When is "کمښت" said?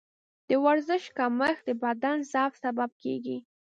1.17-1.61